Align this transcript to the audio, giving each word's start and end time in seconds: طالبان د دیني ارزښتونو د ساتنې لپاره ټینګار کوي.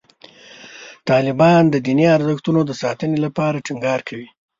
طالبان 1.09 1.61
د 1.69 1.75
دیني 1.85 2.05
ارزښتونو 2.17 2.61
د 2.65 2.71
ساتنې 2.81 3.17
لپاره 3.25 3.63
ټینګار 3.65 3.99
کوي. 4.07 4.27